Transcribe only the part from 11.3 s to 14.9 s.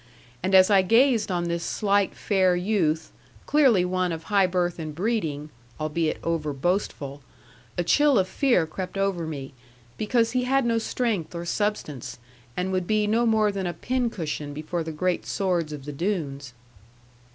or substance, and would be no more than a pin cushion before